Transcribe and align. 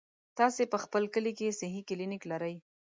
تاسې 0.37 0.63
په 0.71 0.77
خپل 0.83 1.03
کلي 1.13 1.31
کې 1.37 1.57
صحي 1.59 1.81
کلينيک 1.89 2.23
لرئ؟ 2.31 2.55